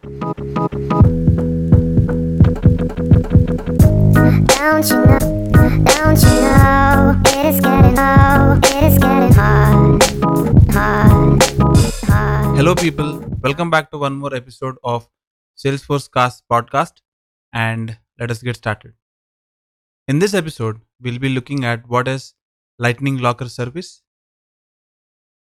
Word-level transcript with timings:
Hello, 0.00 0.14
people. 12.76 13.24
Welcome 13.42 13.70
back 13.70 13.90
to 13.90 13.98
one 13.98 14.14
more 14.14 14.32
episode 14.32 14.76
of 14.84 15.08
Salesforce 15.56 16.08
Cast 16.12 16.44
podcast. 16.48 16.92
And 17.52 17.98
let 18.20 18.30
us 18.30 18.40
get 18.40 18.54
started. 18.54 18.92
In 20.06 20.20
this 20.20 20.32
episode, 20.32 20.80
we'll 21.00 21.18
be 21.18 21.28
looking 21.28 21.64
at 21.64 21.88
what 21.88 22.06
is 22.06 22.34
Lightning 22.78 23.18
Locker 23.18 23.48
Service. 23.48 24.02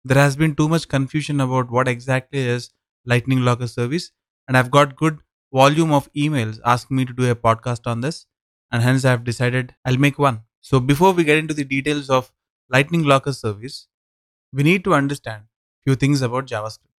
There 0.07 0.17
has 0.17 0.37
been 0.37 0.55
too 0.55 0.71
much 0.71 0.89
confusion 0.89 1.39
about 1.39 1.71
what 1.71 1.87
exactly 1.87 2.39
is 2.39 2.71
Lightning 3.05 3.43
Locker 3.43 3.67
Service, 3.67 4.13
and 4.49 4.57
I've 4.57 4.71
got 4.71 4.97
good 4.97 5.21
volume 5.53 5.93
of 5.93 6.13
emails 6.15 6.59
asking 6.65 6.97
me 6.97 7.05
to 7.05 7.13
do 7.13 7.31
a 7.31 7.37
podcast 7.37 7.87
on 7.87 8.01
this, 8.01 8.27
and 8.73 8.83
hence 8.83 9.05
I've 9.05 9.25
decided 9.25 9.75
I'll 9.85 9.99
make 9.99 10.19
one. 10.19 10.43
So 10.61 10.81
before 10.81 11.13
we 11.13 11.25
get 11.25 11.39
into 11.39 11.55
the 11.55 11.65
details 11.65 12.11
of 12.11 12.33
Lightning 12.71 13.05
Locker 13.05 13.33
Service, 13.33 13.87
we 14.53 14.63
need 14.63 14.85
to 14.85 14.95
understand 14.95 15.45
few 15.85 15.95
things 15.95 16.23
about 16.23 16.47
JavaScript. 16.47 16.95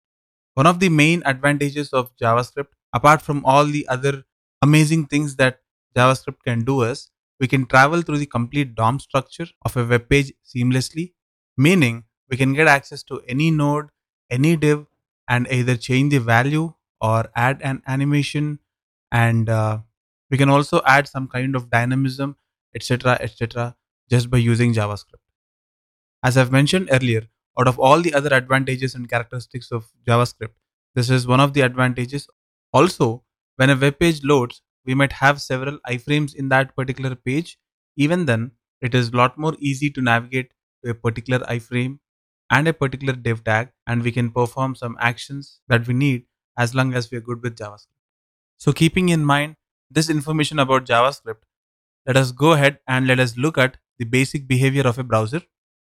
One 0.54 0.66
of 0.66 0.80
the 0.80 0.88
main 0.88 1.22
advantages 1.26 1.92
of 1.92 2.16
JavaScript, 2.16 2.68
apart 2.92 3.22
from 3.22 3.44
all 3.44 3.64
the 3.64 3.86
other 3.88 4.24
amazing 4.62 5.06
things 5.06 5.36
that 5.36 5.60
JavaScript 5.96 6.42
can 6.44 6.64
do, 6.64 6.82
is 6.82 7.10
we 7.38 7.48
can 7.48 7.66
travel 7.66 8.02
through 8.02 8.18
the 8.18 8.26
complete 8.26 8.74
DOM 8.74 9.00
structure 9.00 9.46
of 9.64 9.76
a 9.76 9.84
web 9.84 10.08
page 10.08 10.32
seamlessly, 10.44 11.12
meaning 11.56 12.04
we 12.28 12.36
can 12.36 12.52
get 12.52 12.68
access 12.68 13.02
to 13.04 13.20
any 13.28 13.50
node, 13.50 13.88
any 14.30 14.56
div, 14.56 14.86
and 15.28 15.46
either 15.50 15.76
change 15.76 16.12
the 16.12 16.18
value 16.18 16.74
or 17.00 17.30
add 17.34 17.60
an 17.62 17.82
animation. 17.86 18.58
And 19.12 19.48
uh, 19.48 19.78
we 20.30 20.38
can 20.38 20.48
also 20.48 20.82
add 20.86 21.08
some 21.08 21.28
kind 21.28 21.56
of 21.56 21.70
dynamism, 21.70 22.36
etc., 22.74 23.18
etc., 23.20 23.76
just 24.08 24.30
by 24.30 24.38
using 24.38 24.74
JavaScript. 24.74 25.22
As 26.22 26.36
I've 26.36 26.52
mentioned 26.52 26.88
earlier, 26.92 27.28
out 27.58 27.68
of 27.68 27.78
all 27.78 28.00
the 28.00 28.14
other 28.14 28.32
advantages 28.34 28.94
and 28.94 29.08
characteristics 29.08 29.70
of 29.70 29.88
JavaScript, 30.06 30.54
this 30.94 31.10
is 31.10 31.26
one 31.26 31.40
of 31.40 31.52
the 31.52 31.60
advantages. 31.62 32.28
Also, 32.72 33.24
when 33.56 33.70
a 33.70 33.76
web 33.76 33.98
page 33.98 34.22
loads, 34.24 34.62
we 34.84 34.94
might 34.94 35.12
have 35.12 35.40
several 35.40 35.78
iframes 35.88 36.34
in 36.34 36.48
that 36.48 36.74
particular 36.74 37.14
page. 37.14 37.58
Even 37.96 38.24
then, 38.26 38.52
it 38.80 38.94
is 38.94 39.08
a 39.08 39.16
lot 39.16 39.36
more 39.38 39.54
easy 39.58 39.90
to 39.90 40.00
navigate 40.00 40.52
to 40.84 40.90
a 40.90 40.94
particular 40.94 41.44
iframe 41.46 41.98
and 42.50 42.66
a 42.66 42.72
particular 42.72 43.12
div 43.14 43.44
tag, 43.44 43.70
and 43.86 44.02
we 44.02 44.12
can 44.12 44.30
perform 44.30 44.74
some 44.74 44.96
actions 45.00 45.60
that 45.68 45.86
we 45.86 45.94
need 45.94 46.24
as 46.56 46.74
long 46.74 46.94
as 46.94 47.10
we 47.10 47.18
are 47.18 47.22
good 47.22 47.42
with 47.42 47.56
JavaScript. 47.56 47.98
So, 48.56 48.72
keeping 48.72 49.08
in 49.08 49.24
mind 49.24 49.56
this 49.90 50.10
information 50.10 50.58
about 50.58 50.86
JavaScript, 50.86 51.42
let 52.06 52.16
us 52.16 52.32
go 52.32 52.52
ahead 52.52 52.78
and 52.86 53.06
let 53.06 53.20
us 53.20 53.36
look 53.36 53.58
at 53.58 53.76
the 53.98 54.04
basic 54.04 54.46
behavior 54.46 54.86
of 54.86 54.98
a 54.98 55.04
browser. 55.04 55.42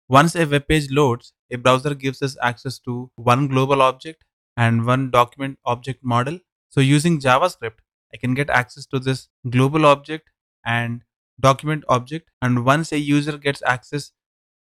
Once 0.10 0.36
a 0.36 0.46
web 0.46 0.68
page 0.68 0.92
loads, 0.92 1.34
a 1.52 1.58
browser 1.58 1.96
gives 1.96 2.22
us 2.22 2.36
access 2.42 2.80
to 2.80 3.10
one 3.16 3.48
global 3.48 3.82
object 3.82 4.26
and 4.58 4.86
one 4.86 5.10
document 5.10 5.58
object 5.66 6.04
model. 6.04 6.40
So 6.70 6.82
using 6.82 7.20
JavaScript, 7.20 7.80
I 8.14 8.18
can 8.18 8.34
get 8.34 8.50
access 8.50 8.86
to 8.88 9.00
this 9.00 9.30
global 9.50 9.86
object 9.86 10.30
and 10.66 11.04
document 11.40 11.84
object. 11.88 12.30
And 12.42 12.66
once 12.66 12.92
a 12.92 13.00
user 13.00 13.38
gets 13.38 13.62
access 13.66 14.12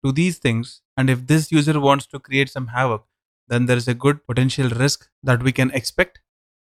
to 0.06 0.12
these 0.12 0.38
things, 0.38 0.82
and 0.96 1.10
if 1.10 1.28
this 1.28 1.52
user 1.52 1.80
wants 1.80 2.06
to 2.08 2.20
create 2.20 2.50
some 2.50 2.68
havoc, 2.68 3.06
then 3.48 3.66
there 3.66 3.78
is 3.78 3.88
a 3.88 3.94
good 3.94 4.26
potential 4.26 4.70
risk 4.70 5.10
that 5.24 5.44
we 5.44 5.52
can 5.52 5.72
expect. 5.72 6.20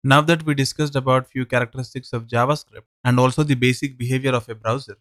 Now 0.02 0.20
that 0.22 0.44
we 0.44 0.54
discussed 0.54 0.96
about 0.96 1.28
few 1.28 1.44
characteristics 1.46 2.12
of 2.12 2.26
JavaScript 2.26 2.86
and 3.04 3.20
also 3.20 3.42
the 3.42 3.54
basic 3.54 3.98
behavior 3.98 4.32
of 4.32 4.48
a 4.48 4.54
browser, 4.54 4.96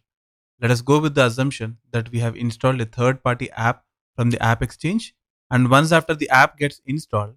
let 0.60 0.70
us 0.70 0.82
go 0.82 1.00
with 1.00 1.14
the 1.14 1.24
assumption 1.26 1.78
that 1.92 2.10
we 2.12 2.20
have 2.20 2.36
installed 2.36 2.80
a 2.80 2.86
third 2.86 3.22
party 3.22 3.50
app 3.52 3.84
from 4.16 4.30
the 4.30 4.42
App 4.42 4.62
Exchange. 4.62 5.14
And 5.50 5.70
once 5.70 5.92
after 5.92 6.14
the 6.14 6.28
app 6.30 6.58
gets 6.58 6.80
installed, 6.86 7.36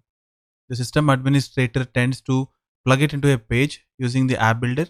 the 0.68 0.76
system 0.76 1.10
administrator 1.10 1.84
tends 1.84 2.20
to 2.22 2.48
plug 2.84 3.02
it 3.02 3.14
into 3.14 3.32
a 3.32 3.38
page 3.38 3.86
using 3.98 4.26
the 4.26 4.40
app 4.40 4.60
builder. 4.60 4.88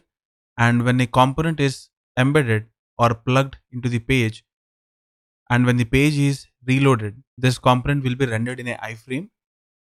And 0.58 0.84
when 0.84 1.00
a 1.00 1.06
component 1.06 1.60
is 1.60 1.90
embedded 2.18 2.66
or 2.98 3.14
plugged 3.14 3.58
into 3.72 3.88
the 3.88 4.00
page, 4.00 4.44
and 5.50 5.66
when 5.66 5.76
the 5.76 5.84
page 5.84 6.18
is 6.18 6.46
reloaded, 6.66 7.22
this 7.38 7.58
component 7.58 8.04
will 8.04 8.14
be 8.14 8.26
rendered 8.26 8.60
in 8.60 8.68
a 8.68 8.76
iframe. 8.78 9.30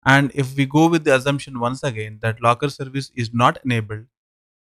And 0.06 0.32
if 0.34 0.56
we 0.56 0.66
go 0.66 0.88
with 0.88 1.04
the 1.04 1.16
assumption 1.16 1.60
once 1.60 1.84
again 1.84 2.20
that 2.22 2.42
locker 2.42 2.70
service 2.70 3.12
is 3.16 3.34
not 3.34 3.58
enabled, 3.66 4.06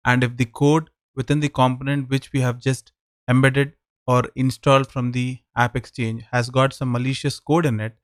and 0.04 0.24
if 0.24 0.36
the 0.36 0.46
code 0.46 0.90
within 1.14 1.40
the 1.40 1.48
component 1.48 2.08
which 2.10 2.32
we 2.32 2.40
have 2.40 2.60
just 2.60 2.92
embedded 3.28 3.74
or 4.06 4.24
installed 4.36 4.90
from 4.90 5.12
the 5.12 5.40
app 5.56 5.76
exchange 5.76 6.24
has 6.32 6.50
got 6.50 6.72
some 6.72 6.92
malicious 6.92 7.40
code 7.40 7.66
in 7.66 7.80
it, 7.80 7.96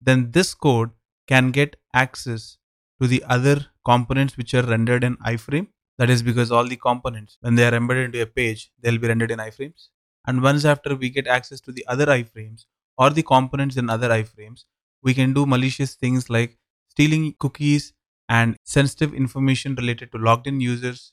then 0.00 0.30
this 0.32 0.54
code 0.54 0.90
can 1.28 1.50
get 1.50 1.76
access 1.94 2.58
to 3.00 3.06
the 3.08 3.22
other 3.28 3.66
components 3.84 4.36
which 4.36 4.54
are 4.54 4.62
rendered 4.62 5.04
in 5.04 5.16
iframe. 5.18 5.68
That 5.98 6.10
is 6.10 6.22
because 6.22 6.50
all 6.52 6.66
the 6.66 6.76
components, 6.76 7.38
when 7.40 7.54
they 7.54 7.66
are 7.66 7.74
embedded 7.74 8.06
into 8.06 8.22
a 8.22 8.26
page, 8.26 8.70
they'll 8.80 8.98
be 8.98 9.08
rendered 9.08 9.30
in 9.30 9.38
iframes. 9.38 9.88
And 10.26 10.42
once 10.42 10.64
after 10.64 10.96
we 10.96 11.10
get 11.10 11.26
access 11.26 11.60
to 11.62 11.72
the 11.72 11.86
other 11.86 12.06
iframes 12.06 12.66
or 12.98 13.10
the 13.10 13.22
components 13.22 13.76
in 13.76 13.90
other 13.90 14.08
iframes, 14.08 14.64
we 15.02 15.14
can 15.14 15.32
do 15.32 15.46
malicious 15.46 15.94
things 15.94 16.30
like 16.30 16.58
stealing 16.94 17.34
cookies 17.38 17.92
and 18.28 18.56
sensitive 18.64 19.14
information 19.14 19.74
related 19.76 20.12
to 20.12 20.18
logged 20.18 20.46
in 20.46 20.60
users. 20.60 21.12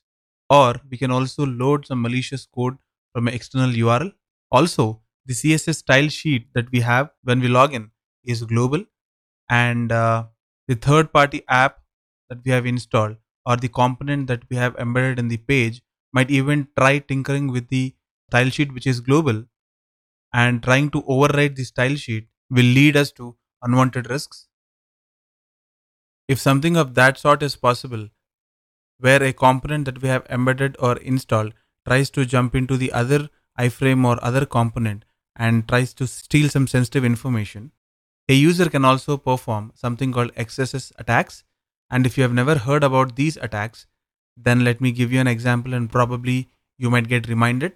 Or 0.50 0.74
we 0.90 0.98
can 0.98 1.10
also 1.10 1.46
load 1.46 1.86
some 1.86 2.02
malicious 2.02 2.46
code 2.46 2.76
from 3.14 3.28
an 3.28 3.34
external 3.34 3.70
URL. 3.70 4.12
Also, 4.50 5.02
the 5.26 5.34
CSS 5.34 5.78
style 5.78 6.08
sheet 6.08 6.48
that 6.54 6.70
we 6.72 6.80
have 6.80 7.10
when 7.22 7.40
we 7.40 7.48
log 7.48 7.74
in 7.74 7.90
is 8.24 8.42
global, 8.44 8.84
and 9.48 9.92
uh, 9.92 10.24
the 10.68 10.74
third 10.74 11.12
party 11.12 11.42
app 11.48 11.80
that 12.28 12.38
we 12.44 12.50
have 12.52 12.66
installed 12.66 13.16
or 13.46 13.56
the 13.56 13.68
component 13.68 14.26
that 14.28 14.42
we 14.50 14.56
have 14.56 14.74
embedded 14.76 15.18
in 15.18 15.28
the 15.28 15.36
page 15.36 15.82
might 16.12 16.30
even 16.30 16.68
try 16.78 16.98
tinkering 16.98 17.48
with 17.48 17.68
the 17.68 17.94
style 18.28 18.50
sheet 18.50 18.72
which 18.72 18.86
is 18.86 19.00
global 19.00 19.44
and 20.32 20.62
trying 20.62 20.90
to 20.90 21.02
override 21.06 21.56
the 21.56 21.64
style 21.64 21.96
sheet 21.96 22.28
will 22.50 22.70
lead 22.80 22.96
us 22.96 23.12
to 23.12 23.36
unwanted 23.62 24.08
risks. 24.10 24.48
If 26.28 26.38
something 26.38 26.76
of 26.76 26.94
that 26.94 27.18
sort 27.18 27.42
is 27.42 27.56
possible, 27.56 28.08
where 28.98 29.22
a 29.22 29.32
component 29.32 29.84
that 29.86 30.00
we 30.00 30.08
have 30.08 30.26
embedded 30.30 30.76
or 30.78 30.96
installed 30.98 31.54
tries 31.86 32.10
to 32.10 32.24
jump 32.24 32.54
into 32.54 32.76
the 32.76 32.92
other 32.92 33.28
iframe 33.58 34.04
or 34.04 34.22
other 34.24 34.46
component 34.46 35.04
and 35.36 35.68
tries 35.68 35.92
to 35.94 36.06
steal 36.06 36.48
some 36.48 36.66
sensitive 36.66 37.04
information, 37.04 37.72
a 38.28 38.34
user 38.34 38.70
can 38.70 38.84
also 38.84 39.16
perform 39.16 39.72
something 39.74 40.12
called 40.12 40.34
XSS 40.34 40.92
attacks. 40.98 41.44
And 41.90 42.06
if 42.06 42.16
you 42.16 42.22
have 42.22 42.32
never 42.32 42.56
heard 42.56 42.84
about 42.84 43.16
these 43.16 43.36
attacks, 43.36 43.86
then 44.36 44.64
let 44.64 44.80
me 44.80 44.92
give 44.92 45.12
you 45.12 45.20
an 45.20 45.26
example 45.26 45.74
and 45.74 45.90
probably 45.90 46.48
you 46.78 46.88
might 46.88 47.08
get 47.08 47.28
reminded. 47.28 47.74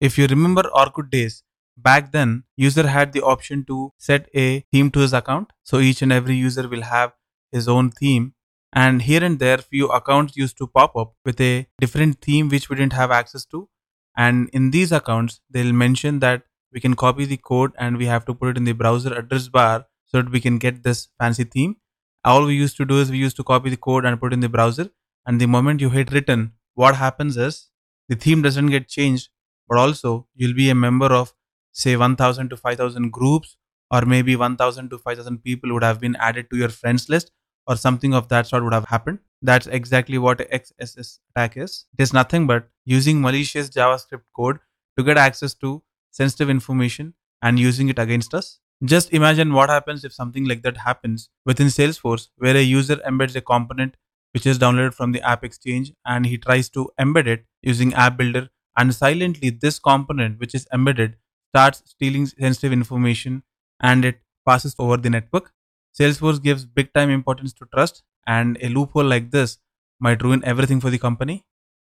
If 0.00 0.16
you 0.16 0.26
remember 0.26 0.62
Orkut 0.62 1.10
days, 1.10 1.42
back 1.76 2.12
then 2.12 2.44
user 2.56 2.86
had 2.86 3.12
the 3.12 3.22
option 3.22 3.64
to 3.64 3.92
set 3.98 4.28
a 4.34 4.60
theme 4.72 4.90
to 4.92 5.00
his 5.00 5.12
account. 5.12 5.52
So 5.64 5.80
each 5.80 6.02
and 6.02 6.12
every 6.12 6.36
user 6.36 6.68
will 6.68 6.82
have 6.82 7.12
his 7.52 7.68
own 7.68 7.90
theme. 7.90 8.34
And 8.72 9.02
here 9.02 9.22
and 9.22 9.38
there, 9.38 9.58
few 9.58 9.88
accounts 9.88 10.36
used 10.36 10.56
to 10.58 10.66
pop 10.66 10.96
up 10.96 11.14
with 11.24 11.40
a 11.40 11.66
different 11.78 12.20
theme 12.20 12.48
which 12.48 12.68
we 12.70 12.76
didn't 12.76 12.94
have 12.94 13.10
access 13.10 13.44
to. 13.46 13.68
And 14.16 14.48
in 14.52 14.70
these 14.70 14.92
accounts, 14.92 15.40
they'll 15.50 15.72
mention 15.72 16.20
that 16.20 16.42
we 16.72 16.80
can 16.80 16.94
copy 16.94 17.24
the 17.26 17.36
code 17.36 17.72
and 17.78 17.98
we 17.98 18.06
have 18.06 18.24
to 18.26 18.34
put 18.34 18.48
it 18.50 18.56
in 18.56 18.64
the 18.64 18.72
browser 18.72 19.12
address 19.14 19.48
bar 19.48 19.86
so 20.06 20.22
that 20.22 20.30
we 20.30 20.40
can 20.40 20.58
get 20.58 20.82
this 20.82 21.08
fancy 21.18 21.44
theme. 21.44 21.76
All 22.24 22.44
we 22.46 22.54
used 22.54 22.76
to 22.78 22.84
do 22.84 23.00
is 23.00 23.10
we 23.10 23.18
used 23.18 23.36
to 23.36 23.44
copy 23.44 23.70
the 23.70 23.76
code 23.76 24.04
and 24.04 24.18
put 24.20 24.32
in 24.32 24.40
the 24.40 24.48
browser. 24.48 24.90
And 25.26 25.40
the 25.40 25.46
moment 25.46 25.80
you 25.80 25.90
hit 25.90 26.12
return, 26.12 26.52
what 26.74 26.96
happens 26.96 27.36
is 27.36 27.68
the 28.08 28.16
theme 28.16 28.42
doesn't 28.42 28.68
get 28.68 28.88
changed, 28.88 29.28
but 29.68 29.78
also 29.78 30.26
you'll 30.34 30.54
be 30.54 30.70
a 30.70 30.74
member 30.74 31.06
of 31.06 31.34
say 31.72 31.96
1000 31.96 32.50
to 32.50 32.56
5000 32.56 33.10
groups 33.10 33.56
or 33.90 34.02
maybe 34.06 34.36
1000 34.36 34.90
to 34.90 34.98
5000 34.98 35.42
people 35.42 35.72
would 35.72 35.82
have 35.82 36.00
been 36.00 36.16
added 36.16 36.48
to 36.50 36.56
your 36.56 36.68
friends 36.68 37.08
list 37.08 37.30
or 37.66 37.76
something 37.76 38.14
of 38.14 38.28
that 38.28 38.46
sort 38.46 38.64
would 38.64 38.72
have 38.72 38.86
happened. 38.86 39.18
That's 39.40 39.66
exactly 39.66 40.18
what 40.18 40.40
XSS 40.40 41.18
attack 41.30 41.56
is. 41.56 41.86
It 41.98 42.02
is 42.02 42.12
nothing 42.12 42.46
but 42.46 42.68
using 42.84 43.20
malicious 43.20 43.70
JavaScript 43.70 44.22
code 44.36 44.58
to 44.96 45.04
get 45.04 45.16
access 45.16 45.54
to 45.54 45.82
sensitive 46.10 46.50
information 46.50 47.14
and 47.40 47.58
using 47.58 47.88
it 47.88 47.98
against 47.98 48.34
us. 48.34 48.58
Just 48.84 49.12
imagine 49.12 49.52
what 49.52 49.70
happens 49.70 50.04
if 50.04 50.12
something 50.12 50.44
like 50.44 50.62
that 50.62 50.76
happens 50.78 51.28
within 51.44 51.68
Salesforce, 51.68 52.28
where 52.36 52.56
a 52.56 52.62
user 52.62 52.96
embeds 52.96 53.36
a 53.36 53.40
component 53.40 53.96
which 54.32 54.46
is 54.46 54.58
downloaded 54.58 54.94
from 54.94 55.12
the 55.12 55.20
App 55.22 55.44
Exchange 55.44 55.92
and 56.04 56.26
he 56.26 56.38
tries 56.38 56.68
to 56.70 56.90
embed 56.98 57.26
it 57.26 57.44
using 57.62 57.94
App 57.94 58.16
Builder, 58.16 58.48
and 58.76 58.94
silently 58.94 59.50
this 59.50 59.78
component 59.78 60.40
which 60.40 60.54
is 60.54 60.66
embedded 60.72 61.16
starts 61.50 61.82
stealing 61.84 62.26
sensitive 62.26 62.72
information 62.72 63.42
and 63.80 64.04
it 64.04 64.20
passes 64.46 64.74
over 64.78 64.96
the 64.96 65.10
network. 65.10 65.52
Salesforce 65.98 66.42
gives 66.42 66.64
big 66.64 66.92
time 66.92 67.10
importance 67.10 67.52
to 67.54 67.66
trust, 67.74 68.02
and 68.26 68.58
a 68.62 68.68
loophole 68.68 69.04
like 69.04 69.30
this 69.30 69.58
might 70.00 70.22
ruin 70.22 70.44
everything 70.44 70.80
for 70.80 70.90
the 70.90 70.98
company. 70.98 71.44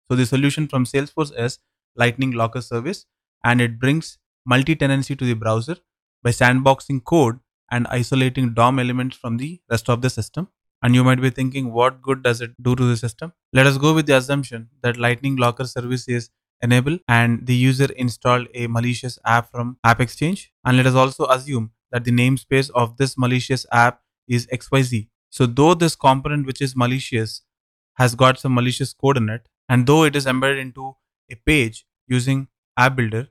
So 0.08 0.16
the 0.16 0.26
solution 0.26 0.68
from 0.68 0.86
Salesforce 0.86 1.32
is 1.38 1.60
Lightning 1.96 2.32
Locker 2.32 2.62
Service 2.62 3.06
and 3.44 3.62
it 3.62 3.80
brings 3.80 4.18
multi-tenancy 4.46 5.16
to 5.16 5.26
the 5.26 5.34
browser 5.34 5.78
by 6.22 6.32
sandboxing 6.32 7.04
code 7.04 7.40
and 7.72 7.88
isolating 7.88 8.54
DOM 8.54 8.80
elements 8.80 9.18
from 9.18 9.38
the 9.38 9.62
rest 9.70 9.90
of 9.90 10.02
the 10.02 10.10
system. 10.10 10.50
And 10.82 10.94
you 10.94 11.04
might 11.04 11.22
be 11.22 11.30
thinking, 11.30 11.72
what 11.72 12.02
good 12.02 12.24
does 12.24 12.42
it 12.42 12.52
do 12.62 12.76
to 12.76 12.84
the 12.84 12.98
system? 12.98 13.32
Let 13.54 13.66
us 13.66 13.78
go 13.78 13.94
with 13.94 14.06
the 14.06 14.18
assumption 14.18 14.70
that 14.82 14.98
Lightning 14.98 15.38
Locker 15.38 15.66
service 15.66 16.08
is 16.08 16.30
enabled 16.62 17.00
and 17.08 17.46
the 17.48 17.56
user 17.56 17.92
installed 17.94 18.48
a 18.54 18.68
malicious 18.68 19.18
app 19.26 19.50
from 19.50 19.78
App 19.84 20.02
Exchange. 20.02 20.52
And 20.66 20.76
let 20.78 20.86
us 20.86 20.96
also 20.96 21.26
assume 21.28 21.72
that 21.94 22.04
the 22.04 22.12
namespace 22.12 22.70
of 22.76 22.98
this 22.98 23.18
malicious 23.18 23.66
app 23.72 24.02
is 24.28 24.48
XYZ. 24.48 25.08
So 25.30 25.46
though 25.46 25.74
this 25.74 25.96
component 25.96 26.46
which 26.46 26.62
is 26.62 26.76
malicious 26.76 27.44
has 27.96 28.16
got 28.16 28.40
some 28.40 28.54
malicious 28.54 28.94
code 28.94 29.18
in 29.18 29.30
it, 29.30 29.48
and 29.70 29.88
though 29.88 30.04
it 30.04 30.16
is 30.16 30.28
embedded 30.28 30.58
into 30.60 30.96
a 31.32 31.36
page 31.36 31.86
using 32.08 32.48
App 32.78 32.98
Builder, 32.98 33.30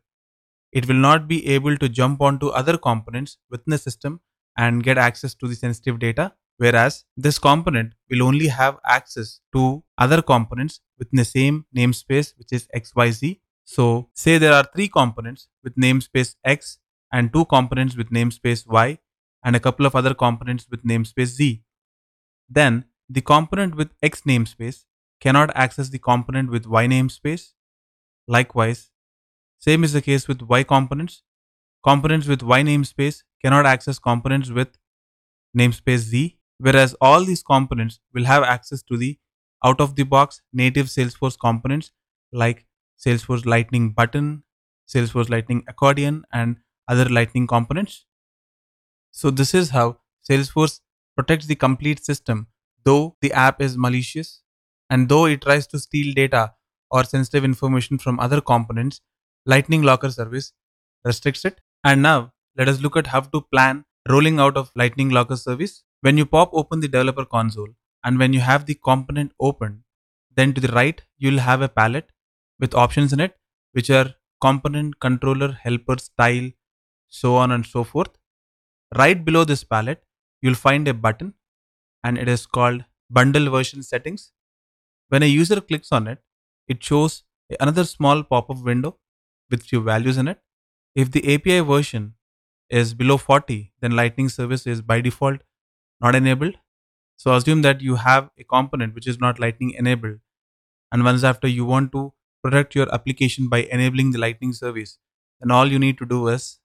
it 0.72 0.88
will 0.88 1.02
not 1.08 1.28
be 1.28 1.46
able 1.48 1.76
to 1.76 1.88
jump 1.88 2.22
onto 2.22 2.48
other 2.48 2.78
components 2.78 3.36
within 3.50 3.72
the 3.72 3.78
system 3.78 4.20
and 4.56 4.82
get 4.82 4.98
access 4.98 5.34
to 5.34 5.48
the 5.48 5.54
sensitive 5.54 5.98
data 5.98 6.32
whereas 6.58 7.04
this 7.16 7.38
component 7.38 7.94
will 8.10 8.22
only 8.22 8.48
have 8.48 8.78
access 8.86 9.40
to 9.54 9.82
other 9.98 10.20
components 10.22 10.80
within 10.98 11.16
the 11.16 11.24
same 11.24 11.64
namespace 11.76 12.34
which 12.38 12.52
is 12.52 12.68
xyz 12.76 13.40
so 13.64 14.08
say 14.14 14.38
there 14.38 14.52
are 14.52 14.66
three 14.74 14.88
components 14.88 15.48
with 15.64 15.74
namespace 15.76 16.34
x 16.44 16.78
and 17.12 17.32
two 17.32 17.44
components 17.46 17.96
with 17.96 18.10
namespace 18.10 18.66
y 18.66 18.98
and 19.44 19.56
a 19.56 19.60
couple 19.60 19.86
of 19.86 19.94
other 19.94 20.14
components 20.14 20.66
with 20.70 20.84
namespace 20.84 21.34
z. 21.38 21.62
Then 22.48 22.84
the 23.08 23.20
component 23.20 23.74
with 23.74 23.90
x 24.02 24.22
namespace 24.22 24.84
cannot 25.20 25.54
access 25.54 25.90
the 25.90 25.98
component 25.98 26.50
with 26.50 26.66
y 26.66 26.86
namespace. 26.86 27.52
Likewise 28.26 28.90
same 29.58 29.84
is 29.84 29.92
the 29.92 30.02
case 30.02 30.26
with 30.26 30.42
y 30.42 30.62
components. 30.64 31.22
Components 31.84 32.26
with 32.26 32.42
y 32.42 32.62
namespace 32.62 33.22
cannot 33.42 33.66
access 33.66 33.98
components 33.98 34.50
with 34.50 34.78
namespace 35.56 36.06
z 36.12 36.38
whereas 36.58 36.94
all 37.00 37.24
these 37.24 37.42
components 37.42 38.00
will 38.14 38.24
have 38.24 38.44
access 38.44 38.82
to 38.82 38.96
the 38.96 39.18
out 39.64 39.80
of 39.80 39.96
the 39.96 40.04
box 40.04 40.40
native 40.52 40.86
Salesforce 40.86 41.38
components 41.38 41.90
like 42.32 42.64
Salesforce 43.04 43.44
Lightning 43.44 43.90
button, 43.90 44.44
Salesforce 44.88 45.28
Lightning 45.28 45.64
accordion, 45.68 46.24
and 46.32 46.58
other 46.88 47.08
Lightning 47.08 47.46
components. 47.46 48.04
So, 49.10 49.30
this 49.30 49.54
is 49.54 49.70
how 49.70 49.98
Salesforce 50.28 50.80
protects 51.16 51.46
the 51.46 51.54
complete 51.54 52.04
system, 52.04 52.48
though 52.84 53.16
the 53.20 53.32
app 53.32 53.60
is 53.60 53.76
malicious 53.76 54.42
and 54.90 55.08
though 55.08 55.26
it 55.26 55.42
tries 55.42 55.66
to 55.68 55.78
steal 55.78 56.12
data 56.14 56.54
or 56.90 57.04
sensitive 57.04 57.44
information 57.44 57.98
from 57.98 58.20
other 58.20 58.40
components, 58.40 59.00
Lightning 59.46 59.82
Locker 59.82 60.10
service 60.10 60.52
restricts 61.04 61.44
it. 61.44 61.60
And 61.84 62.02
now, 62.02 62.32
let 62.56 62.68
us 62.68 62.80
look 62.80 62.96
at 62.96 63.08
how 63.08 63.20
to 63.20 63.40
plan 63.40 63.84
rolling 64.08 64.38
out 64.38 64.56
of 64.56 64.70
Lightning 64.76 65.10
Locker 65.10 65.36
service. 65.36 65.84
When 66.00 66.18
you 66.18 66.26
pop 66.26 66.50
open 66.52 66.80
the 66.80 66.88
developer 66.88 67.24
console 67.24 67.68
and 68.04 68.18
when 68.18 68.32
you 68.32 68.40
have 68.40 68.66
the 68.66 68.74
component 68.74 69.32
open, 69.40 69.84
then 70.34 70.52
to 70.54 70.60
the 70.60 70.72
right 70.72 71.00
you'll 71.18 71.38
have 71.40 71.62
a 71.62 71.68
palette 71.68 72.10
with 72.58 72.74
options 72.74 73.12
in 73.12 73.20
it 73.20 73.36
which 73.72 73.90
are 73.90 74.14
component, 74.40 74.98
controller, 75.00 75.52
helper, 75.52 75.98
style, 75.98 76.50
so 77.20 77.36
on 77.36 77.50
and 77.52 77.66
so 77.66 77.84
forth. 77.84 78.12
Right 78.96 79.24
below 79.24 79.44
this 79.44 79.64
palette, 79.64 80.02
you'll 80.40 80.54
find 80.54 80.88
a 80.88 80.94
button 80.94 81.34
and 82.02 82.18
it 82.18 82.28
is 82.28 82.46
called 82.46 82.84
bundle 83.10 83.50
version 83.50 83.82
settings. 83.82 84.32
When 85.08 85.22
a 85.22 85.26
user 85.26 85.60
clicks 85.60 85.92
on 85.92 86.06
it, 86.06 86.18
it 86.68 86.82
shows 86.82 87.24
another 87.60 87.84
small 87.84 88.22
pop-up 88.22 88.62
window 88.62 88.98
with 89.50 89.62
few 89.62 89.82
values 89.82 90.16
in 90.16 90.28
it. 90.28 90.40
If 90.94 91.10
the 91.10 91.34
API 91.34 91.60
version 91.60 92.14
is 92.70 92.94
below 92.94 93.18
40, 93.18 93.72
then 93.80 93.92
Lightning 93.92 94.30
service 94.30 94.66
is 94.66 94.80
by 94.80 95.00
default 95.02 95.42
not 96.00 96.14
enabled. 96.14 96.54
So 97.18 97.34
assume 97.34 97.62
that 97.62 97.82
you 97.82 97.96
have 97.96 98.30
a 98.38 98.44
component 98.44 98.94
which 98.94 99.06
is 99.06 99.20
not 99.20 99.38
Lightning 99.38 99.74
enabled. 99.78 100.20
And 100.90 101.04
once 101.04 101.24
after 101.24 101.46
you 101.46 101.64
want 101.66 101.92
to 101.92 102.14
protect 102.42 102.74
your 102.74 102.92
application 102.92 103.48
by 103.48 103.64
enabling 103.64 104.12
the 104.12 104.18
Lightning 104.18 104.54
service, 104.54 104.98
then 105.40 105.50
all 105.50 105.70
you 105.70 105.78
need 105.78 105.98
to 105.98 106.06
do 106.06 106.28
is 106.28 106.58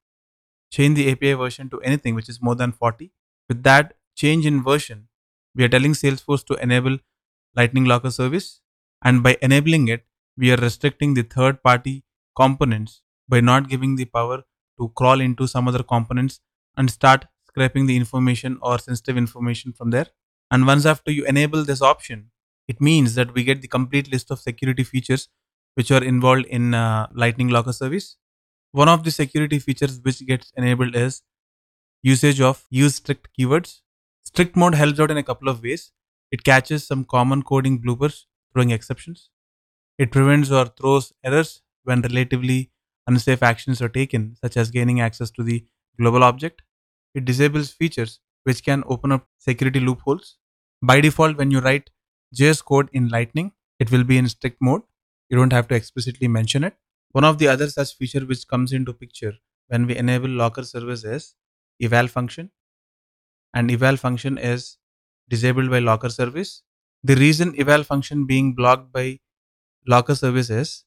change 0.71 0.97
the 0.97 1.11
API 1.11 1.33
version 1.33 1.69
to 1.69 1.81
anything 1.81 2.15
which 2.15 2.29
is 2.29 2.41
more 2.41 2.55
than 2.55 2.71
40. 2.71 3.11
With 3.49 3.63
that 3.63 3.93
change 4.15 4.45
in 4.45 4.63
version, 4.63 5.07
we 5.55 5.63
are 5.63 5.69
telling 5.69 5.93
Salesforce 5.93 6.45
to 6.47 6.55
enable 6.55 6.97
Lightning 7.55 7.85
Locker 7.85 8.11
service. 8.11 8.61
And 9.03 9.23
by 9.23 9.37
enabling 9.41 9.87
it, 9.87 10.05
we 10.37 10.51
are 10.51 10.57
restricting 10.57 11.13
the 11.13 11.23
third 11.23 11.63
party 11.63 12.03
components 12.35 13.01
by 13.27 13.41
not 13.41 13.69
giving 13.69 13.95
the 13.95 14.05
power 14.05 14.43
to 14.79 14.89
crawl 14.95 15.19
into 15.21 15.47
some 15.47 15.67
other 15.67 15.83
components 15.83 16.39
and 16.75 16.89
start 16.91 17.25
scraping 17.47 17.87
the 17.87 17.95
information 17.95 18.57
or 18.61 18.77
sensitive 18.77 19.17
information 19.17 19.73
from 19.73 19.89
there. 19.89 20.07
And 20.51 20.65
once 20.65 20.85
after 20.85 21.11
you 21.11 21.25
enable 21.25 21.63
this 21.63 21.81
option, 21.81 22.31
it 22.67 22.79
means 22.79 23.15
that 23.15 23.33
we 23.33 23.43
get 23.43 23.61
the 23.61 23.67
complete 23.67 24.11
list 24.11 24.29
of 24.31 24.39
security 24.39 24.83
features 24.83 25.29
which 25.75 25.91
are 25.91 26.03
involved 26.03 26.45
in 26.45 26.73
uh, 26.73 27.07
Lightning 27.13 27.49
Locker 27.49 27.73
service. 27.73 28.17
One 28.71 28.89
of 28.89 29.03
the 29.03 29.11
security 29.11 29.59
features 29.59 29.99
which 30.01 30.25
gets 30.25 30.51
enabled 30.55 30.95
is 30.95 31.23
usage 32.03 32.41
of 32.41 32.65
use 32.69 32.95
strict 32.95 33.29
keywords. 33.37 33.81
Strict 34.25 34.55
mode 34.55 34.75
helps 34.75 34.99
out 34.99 35.11
in 35.11 35.17
a 35.17 35.23
couple 35.23 35.49
of 35.49 35.63
ways. 35.63 35.91
It 36.31 36.43
catches 36.43 36.85
some 36.87 37.05
common 37.05 37.43
coding 37.43 37.81
bloopers, 37.81 38.25
throwing 38.53 38.71
exceptions. 38.71 39.29
It 39.97 40.11
prevents 40.11 40.51
or 40.51 40.65
throws 40.65 41.13
errors 41.23 41.61
when 41.83 42.01
relatively 42.01 42.71
unsafe 43.07 43.43
actions 43.43 43.81
are 43.81 43.89
taken, 43.89 44.35
such 44.41 44.57
as 44.57 44.71
gaining 44.71 45.01
access 45.01 45.31
to 45.31 45.43
the 45.43 45.65
global 45.99 46.23
object. 46.23 46.61
It 47.15 47.25
disables 47.25 47.71
features 47.71 48.19
which 48.43 48.63
can 48.63 48.83
open 48.87 49.11
up 49.11 49.27
security 49.39 49.79
loopholes. 49.79 50.37
By 50.81 51.01
default, 51.01 51.37
when 51.37 51.51
you 51.51 51.59
write 51.59 51.89
JS 52.35 52.63
code 52.63 52.89
in 52.93 53.09
Lightning, 53.09 53.53
it 53.79 53.91
will 53.91 54.03
be 54.03 54.17
in 54.17 54.29
strict 54.29 54.57
mode. 54.61 54.83
You 55.29 55.37
don't 55.37 55.53
have 55.53 55.67
to 55.69 55.75
explicitly 55.75 56.27
mention 56.27 56.63
it. 56.63 56.77
One 57.11 57.25
of 57.25 57.37
the 57.37 57.49
other 57.49 57.69
such 57.69 57.95
feature 57.97 58.25
which 58.25 58.47
comes 58.47 58.71
into 58.71 58.93
picture 58.93 59.33
when 59.67 59.87
we 59.87 59.97
enable 59.97 60.29
locker 60.29 60.63
service 60.63 61.03
is 61.03 61.35
eval 61.81 62.07
function. 62.07 62.51
And 63.53 63.69
eval 63.71 63.97
function 63.97 64.37
is 64.37 64.77
disabled 65.29 65.69
by 65.69 65.79
locker 65.79 66.09
service. 66.09 66.63
The 67.03 67.15
reason 67.15 67.59
eval 67.59 67.83
function 67.83 68.25
being 68.25 68.53
blocked 68.55 68.91
by 68.91 69.19
locker 69.87 70.15
service 70.15 70.49
is 70.49 70.85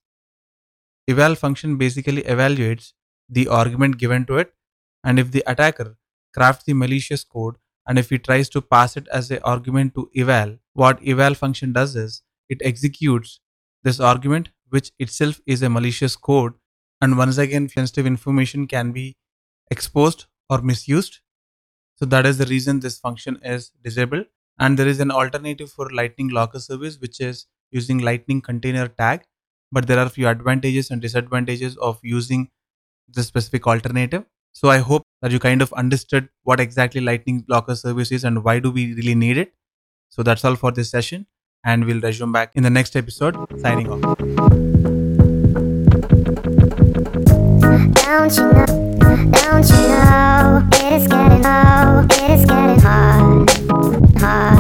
eval 1.09 1.35
function 1.35 1.77
basically 1.77 2.23
evaluates 2.23 2.93
the 3.29 3.47
argument 3.49 3.99
given 3.99 4.25
to 4.27 4.39
it 4.39 4.53
and 5.05 5.19
if 5.19 5.31
the 5.31 5.43
attacker 5.47 5.97
crafts 6.35 6.65
the 6.65 6.73
malicious 6.73 7.25
code 7.25 7.57
and 7.87 7.99
if 7.99 8.11
he 8.11 8.19
tries 8.19 8.49
to 8.49 8.61
pass 8.63 8.97
it 8.97 9.07
as 9.09 9.31
an 9.31 9.41
argument 9.45 9.95
to 9.95 10.09
eval 10.17 10.57
what 10.73 11.03
eval 11.07 11.35
function 11.35 11.73
does 11.73 11.97
is 11.97 12.23
it 12.49 12.61
executes 12.63 13.41
this 13.83 14.01
argument 14.01 14.51
which 14.71 14.93
itself 14.99 15.41
is 15.47 15.63
a 15.63 15.71
malicious 15.71 16.17
code 16.17 16.55
and 17.01 17.19
once 17.19 17.39
again 17.39 17.69
sensitive 17.69 18.07
information 18.07 18.67
can 18.67 18.93
be 18.93 19.17
exposed 19.71 20.27
or 20.51 20.61
misused. 20.63 21.21
So 21.97 22.07
that 22.07 22.27
is 22.27 22.39
the 22.39 22.47
reason 22.47 22.81
this 22.81 22.99
function 22.99 23.39
is 23.45 23.71
disabled. 23.83 24.27
And 24.59 24.79
there 24.79 24.89
is 24.89 25.01
an 25.01 25.11
alternative 25.11 25.71
for 25.71 25.91
lightning 25.91 26.29
locker 26.29 26.61
service 26.61 26.99
which 27.01 27.21
is 27.21 27.47
using 27.71 27.99
lightning 27.99 28.41
container 28.41 28.89
tag. 28.89 29.25
But 29.73 29.87
there 29.87 29.99
are 29.99 30.07
a 30.07 30.11
few 30.11 30.29
advantages 30.29 30.91
and 30.91 31.01
disadvantages 31.01 31.77
of 31.79 31.99
using 32.03 32.51
the 33.09 33.23
specific 33.23 33.67
alternative. 33.67 34.25
So 34.53 34.69
i 34.71 34.79
hope 34.79 35.03
that 35.23 35.31
you 35.33 35.39
kind 35.39 35.63
of 35.63 35.73
understood 35.75 36.29
what 36.45 36.61
exactly 36.61 37.01
lightning 37.01 37.45
locker 37.49 37.77
service 37.77 38.11
is 38.13 38.25
and 38.25 38.45
why 38.45 38.59
do 38.59 38.71
we 38.71 38.95
really 38.95 39.15
need 39.15 39.39
it. 39.39 39.53
So 40.11 40.23
that's 40.23 40.45
all 40.45 40.57
for 40.57 40.73
this 40.73 40.91
session 40.91 41.27
and 41.65 41.85
we'll 41.85 42.01
resume 42.01 42.33
back 42.33 42.53
in 42.55 42.63
the 42.63 42.71
next 42.71 42.97
episode. 42.97 43.37
Signing 43.61 43.91
off. 43.91 44.01
Don't 47.95 48.37
you 48.37 48.53
know? 48.53 48.67
Don't 49.33 49.69
you 49.69 49.89
know? 49.89 50.69
It 50.73 50.93
is 50.93 51.09
getting 51.09 51.43
low. 51.43 52.07
It 52.11 52.31
is 52.31 52.45
getting 52.47 52.81
hard. 52.81 53.51
Hard. 54.21 54.60